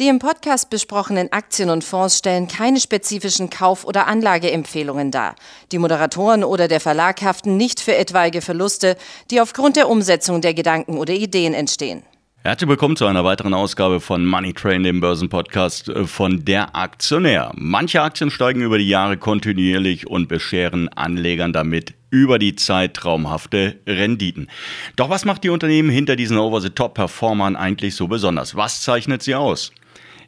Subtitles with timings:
[0.00, 5.34] Die im Podcast besprochenen Aktien und Fonds stellen keine spezifischen Kauf- oder Anlageempfehlungen dar.
[5.72, 8.96] Die Moderatoren oder der Verlag haften nicht für etwaige Verluste,
[9.30, 12.02] die aufgrund der Umsetzung der Gedanken oder Ideen entstehen.
[12.42, 17.52] Herzlich willkommen zu einer weiteren Ausgabe von Money Train, dem Börsenpodcast äh, von der Aktionär.
[17.54, 23.80] Manche Aktien steigen über die Jahre kontinuierlich und bescheren Anlegern damit über die Zeit traumhafte
[23.86, 24.48] Renditen.
[24.96, 28.56] Doch was macht die Unternehmen hinter diesen Over-the-Top-Performern eigentlich so besonders?
[28.56, 29.72] Was zeichnet sie aus?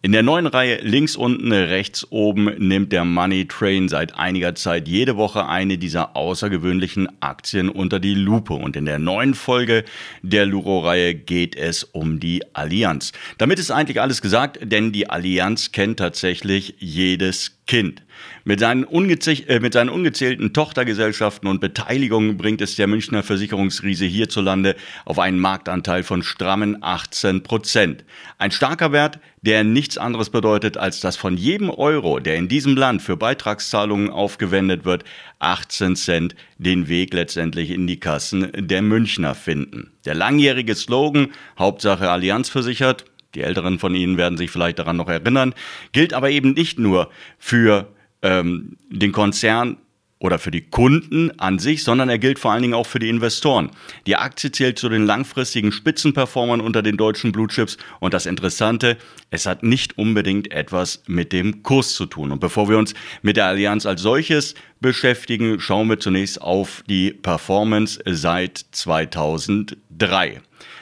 [0.00, 4.86] In der neuen Reihe links unten, rechts oben nimmt der Money Train seit einiger Zeit
[4.86, 8.54] jede Woche eine dieser außergewöhnlichen Aktien unter die Lupe.
[8.54, 9.84] Und in der neuen Folge
[10.22, 13.10] der Luro-Reihe geht es um die Allianz.
[13.38, 18.02] Damit ist eigentlich alles gesagt, denn die Allianz kennt tatsächlich jedes Kind.
[18.44, 24.74] Mit seinen, äh, mit seinen, ungezählten Tochtergesellschaften und Beteiligungen bringt es der Münchner Versicherungsriese hierzulande
[25.04, 28.06] auf einen Marktanteil von strammen 18 Prozent.
[28.38, 32.74] Ein starker Wert, der nichts anderes bedeutet, als dass von jedem Euro, der in diesem
[32.74, 35.04] Land für Beitragszahlungen aufgewendet wird,
[35.38, 39.92] 18 Cent den Weg letztendlich in die Kassen der Münchner finden.
[40.06, 45.08] Der langjährige Slogan Hauptsache Allianz versichert die Älteren von Ihnen werden sich vielleicht daran noch
[45.08, 45.54] erinnern,
[45.92, 47.88] gilt aber eben nicht nur für
[48.22, 49.78] ähm, den Konzern
[50.20, 53.08] oder für die Kunden an sich, sondern er gilt vor allen Dingen auch für die
[53.08, 53.70] Investoren.
[54.06, 58.96] Die Aktie zählt zu den langfristigen Spitzenperformern unter den deutschen Blue Chips und das Interessante,
[59.30, 62.32] es hat nicht unbedingt etwas mit dem Kurs zu tun.
[62.32, 67.12] Und bevor wir uns mit der Allianz als solches beschäftigen, schauen wir zunächst auf die
[67.12, 70.40] Performance seit 2003.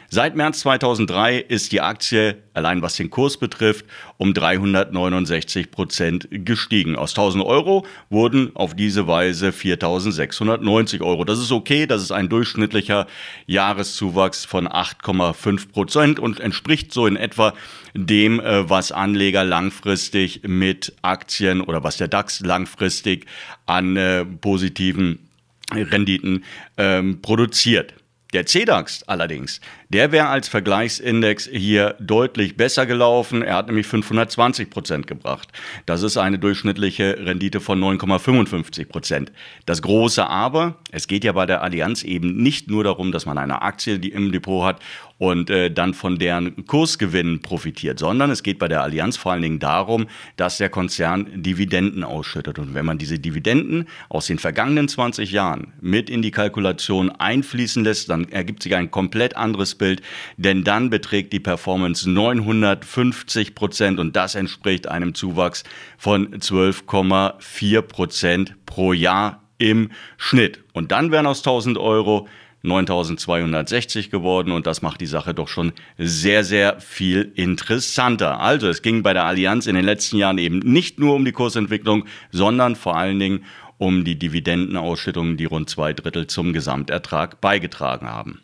[0.09, 3.87] Seit März 2003 ist die Aktie, allein was den Kurs betrifft,
[4.19, 6.95] um 369 Prozent gestiegen.
[6.95, 11.25] Aus 1000 Euro wurden auf diese Weise 4690 Euro.
[11.25, 13.09] Das ist okay, das ist ein durchschnittlicher
[13.47, 17.53] Jahreszuwachs von 8,5 Prozent und entspricht so in etwa
[17.95, 23.27] dem, äh, was Anleger langfristig mit Aktien oder was der DAX langfristig
[23.67, 25.29] an äh, positiven
[25.73, 26.45] Renditen
[26.77, 27.95] ähm, produziert.
[28.33, 33.41] Der CDAX allerdings, der wäre als Vergleichsindex hier deutlich besser gelaufen.
[33.41, 35.49] Er hat nämlich 520 Prozent gebracht.
[35.87, 39.33] Das ist eine durchschnittliche Rendite von 9,55 Prozent.
[39.65, 43.39] Das große Aber, es geht ja bei der Allianz eben nicht nur darum, dass man
[43.39, 44.81] eine Aktie die im Depot hat
[45.19, 49.43] und äh, dann von deren Kursgewinnen profitiert, sondern es geht bei der Allianz vor allen
[49.43, 50.07] Dingen darum,
[50.37, 52.59] dass der Konzern Dividenden ausschüttet.
[52.59, 57.83] Und wenn man diese Dividenden aus den vergangenen 20 Jahren mit in die Kalkulation einfließen
[57.85, 60.03] lässt, dann ergibt sich ein komplett anderes Bild,
[60.37, 65.65] denn dann beträgt die Performance 950 Prozent und das entspricht einem Zuwachs
[65.97, 70.61] von 12,4 Prozent pro Jahr im Schnitt.
[70.73, 72.29] Und dann wären aus 1000 Euro
[72.67, 78.41] 9260 geworden und das macht die Sache doch schon sehr, sehr viel interessanter.
[78.41, 81.33] Also es ging bei der Allianz in den letzten Jahren eben nicht nur um die
[81.33, 83.45] Kursentwicklung, sondern vor allen Dingen
[83.79, 88.41] um die Dividendenausschüttungen, die rund zwei Drittel zum Gesamtertrag beigetragen haben.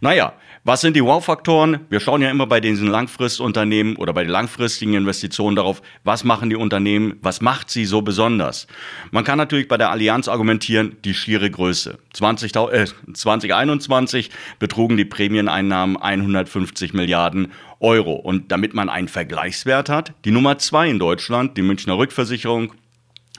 [0.00, 1.86] Naja, was sind die Wow-Faktoren?
[1.88, 6.50] Wir schauen ja immer bei diesen Langfristunternehmen oder bei den langfristigen Investitionen darauf, was machen
[6.50, 8.66] die Unternehmen, was macht sie so besonders?
[9.10, 11.98] Man kann natürlich bei der Allianz argumentieren, die schiere Größe.
[12.12, 12.84] 20, äh,
[13.14, 18.12] 2021 betrugen die Prämieneinnahmen 150 Milliarden Euro.
[18.12, 22.74] Und damit man einen Vergleichswert hat, die Nummer zwei in Deutschland, die Münchner Rückversicherung,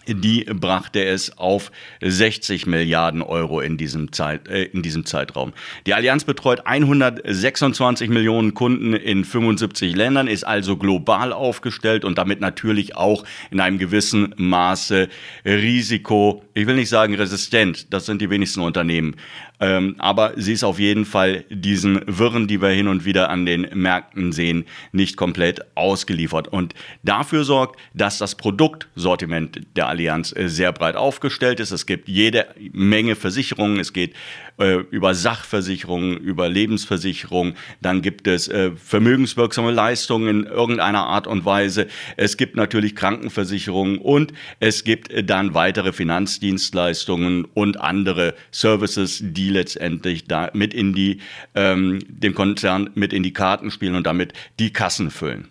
[0.07, 5.53] die brachte es auf 60 Milliarden Euro in diesem, Zeit, äh, in diesem Zeitraum.
[5.85, 12.41] Die Allianz betreut 126 Millionen Kunden in 75 Ländern, ist also global aufgestellt und damit
[12.41, 15.09] natürlich auch in einem gewissen Maße
[15.45, 19.16] Risiko, ich will nicht sagen resistent, das sind die wenigsten Unternehmen,
[19.61, 23.45] ähm, aber sie ist auf jeden Fall diesen Wirren, die wir hin und wieder an
[23.45, 26.47] den Märkten sehen, nicht komplett ausgeliefert.
[26.47, 26.73] Und
[27.03, 31.72] dafür sorgt, dass das Produktsortiment der Allianz äh, sehr breit aufgestellt ist.
[31.72, 33.79] Es gibt jede Menge Versicherungen.
[33.79, 34.16] Es geht
[34.58, 37.55] äh, über Sachversicherungen, über Lebensversicherungen.
[37.82, 41.88] Dann gibt es äh, vermögenswirksame Leistungen in irgendeiner Art und Weise.
[42.17, 50.26] Es gibt natürlich Krankenversicherungen und es gibt dann weitere Finanzdienstleistungen und andere Services, die letztendlich
[50.26, 51.20] da mit in die,
[51.53, 55.49] ähm, dem Konzern mit in die Karten spielen und damit die Kassen füllen.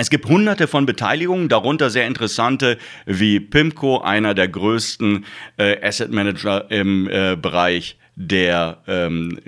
[0.00, 6.12] Es gibt hunderte von Beteiligungen, darunter sehr interessante wie PIMCO, einer der größten äh, Asset
[6.12, 9.40] Manager im äh, Bereich der ähm,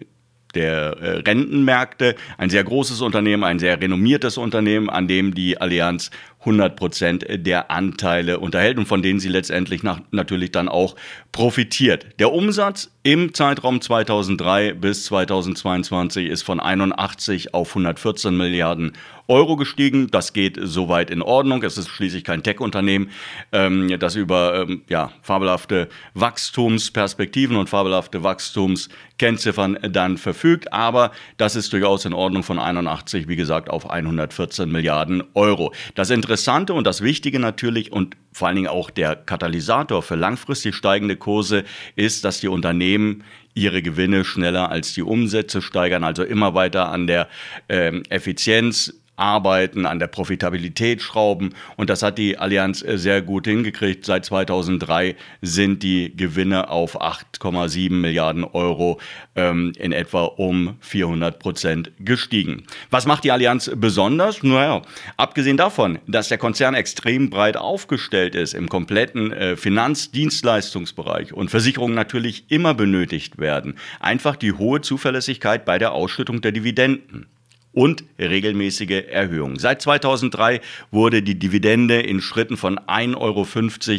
[0.55, 6.11] der äh, Rentenmärkte, ein sehr großes Unternehmen, ein sehr renommiertes Unternehmen, an dem die Allianz
[6.41, 10.97] 100 Prozent der Anteile unterhält und von denen sie letztendlich nach, natürlich dann auch
[11.33, 12.07] profitiert.
[12.19, 18.93] Der Umsatz im Zeitraum 2003 bis 2022 ist von 81 auf 114 Milliarden
[19.29, 20.09] Euro gestiegen.
[20.11, 21.63] Das geht soweit in Ordnung.
[21.63, 23.11] Es ist schließlich kein Tech-Unternehmen,
[23.53, 30.73] ähm, das über ähm, ja, fabelhafte Wachstumsperspektiven und fabelhafte Wachstumskennziffern dann verfügt.
[30.73, 35.73] Aber das ist durchaus in Ordnung von 81, wie gesagt, auf 114 Milliarden Euro.
[35.95, 36.30] Das Interessante
[36.75, 41.65] und das Wichtige natürlich und vor allen Dingen auch der Katalysator für langfristig steigende Kurse
[41.97, 43.25] ist, dass die Unternehmen
[43.55, 47.29] ihre Gewinne schneller als die Umsätze steigern, also immer weiter an der
[47.69, 51.55] ähm, Effizienz arbeiten, an der Profitabilität schrauben.
[51.77, 54.05] Und das hat die Allianz äh, sehr gut hingekriegt.
[54.05, 58.99] Seit 2003 sind die Gewinne auf 8,7 Milliarden Euro
[59.37, 62.65] ähm, in etwa um 400 Prozent gestiegen.
[62.91, 64.43] Was macht die Allianz besonders?
[64.43, 64.83] Naja,
[65.17, 71.95] abgesehen davon, dass der Konzern extrem breit aufgestellt ist im kompletten äh, Finanzdienstleistungsbereich und Versicherungen
[71.95, 77.27] natürlich immer benötigt werden, einfach die hohe Zuverlässigkeit bei der Ausschüttung der Dividenden
[77.73, 79.59] und regelmäßige Erhöhungen.
[79.59, 83.17] Seit 2003 wurde die Dividende in Schritten von 1,50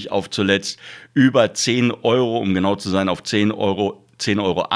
[0.08, 0.80] Euro auf zuletzt
[1.14, 4.68] über 10 Euro, um genau zu sein, auf 10 Euro 10,80 Euro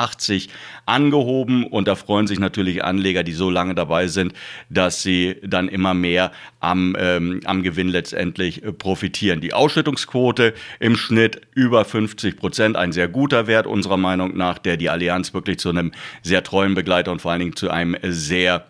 [0.85, 1.65] angehoben.
[1.65, 4.33] Und da freuen sich natürlich Anleger, die so lange dabei sind,
[4.69, 9.41] dass sie dann immer mehr am, ähm, am Gewinn letztendlich äh, profitieren.
[9.41, 14.77] Die Ausschüttungsquote im Schnitt über 50 Prozent, ein sehr guter Wert unserer Meinung nach, der
[14.77, 15.91] die Allianz wirklich zu einem
[16.23, 18.65] sehr treuen Begleiter und vor allen Dingen zu einem sehr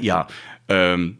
[0.00, 0.26] ja,
[0.68, 1.18] ähm,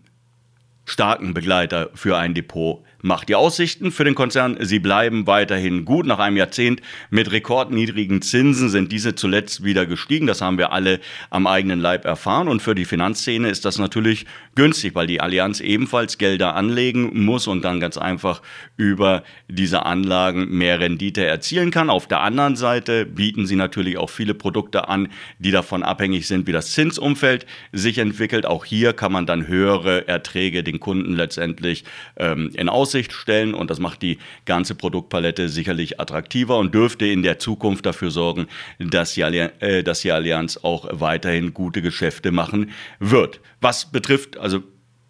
[0.85, 3.29] starken Begleiter für ein Depot macht.
[3.29, 6.07] Die Aussichten für den Konzern, sie bleiben weiterhin gut.
[6.07, 10.27] Nach einem Jahrzehnt mit rekordniedrigen Zinsen sind diese zuletzt wieder gestiegen.
[10.27, 11.01] Das haben wir alle
[11.31, 12.49] am eigenen Leib erfahren.
[12.49, 17.47] Und für die Finanzszene ist das natürlich günstig, weil die Allianz ebenfalls Gelder anlegen muss
[17.47, 18.43] und dann ganz einfach
[18.77, 21.91] über diese Anlagen mehr Rendite erzielen kann.
[21.91, 25.09] Auf der anderen Seite bieten sie natürlich auch viele Produkte an,
[25.39, 28.47] die davon abhängig sind, wie das Zinsumfeld sich entwickelt.
[28.47, 31.85] Auch hier kann man dann höhere Erträge den Kunden letztendlich
[32.17, 37.07] ähm, in Aussicht Aussicht stellen und das macht die ganze Produktpalette sicherlich attraktiver und dürfte
[37.07, 38.49] in der Zukunft dafür sorgen,
[38.79, 43.41] dass die, Allianz, äh, dass die Allianz auch weiterhin gute Geschäfte machen wird.
[43.63, 44.63] Was betrifft, also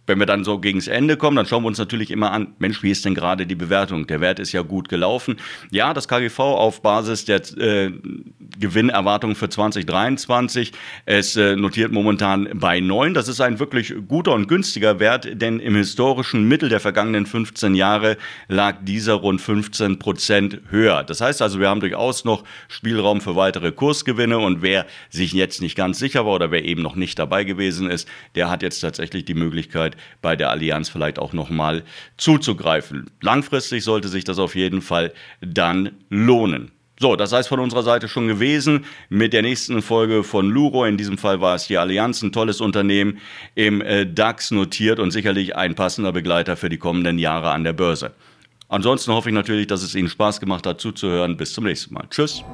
[0.07, 2.55] wenn wir dann so gegen das Ende kommen, dann schauen wir uns natürlich immer an,
[2.59, 4.07] Mensch, wie ist denn gerade die Bewertung?
[4.07, 5.37] Der Wert ist ja gut gelaufen.
[5.71, 7.91] Ja, das KGV auf Basis der äh,
[8.63, 10.73] Gewinnerwartungen für 2023,
[11.05, 13.13] es äh, notiert momentan bei 9.
[13.13, 17.75] Das ist ein wirklich guter und günstiger Wert, denn im historischen Mittel der vergangenen 15
[17.75, 18.17] Jahre
[18.49, 21.03] lag dieser rund 15 Prozent höher.
[21.03, 25.61] Das heißt also, wir haben durchaus noch Spielraum für weitere Kursgewinne und wer sich jetzt
[25.61, 28.81] nicht ganz sicher war oder wer eben noch nicht dabei gewesen ist, der hat jetzt
[28.81, 31.83] tatsächlich die Möglichkeit, bei der Allianz vielleicht auch nochmal
[32.17, 33.11] zuzugreifen.
[33.21, 36.71] Langfristig sollte sich das auf jeden Fall dann lohnen.
[37.03, 40.85] So, das heißt von unserer Seite schon gewesen mit der nächsten Folge von Luro.
[40.85, 43.19] In diesem Fall war es die Allianz, ein tolles Unternehmen
[43.57, 47.73] im äh, DAX notiert und sicherlich ein passender Begleiter für die kommenden Jahre an der
[47.73, 48.13] Börse.
[48.69, 51.37] Ansonsten hoffe ich natürlich, dass es Ihnen Spaß gemacht hat zuzuhören.
[51.37, 52.05] Bis zum nächsten Mal.
[52.09, 52.45] Tschüss.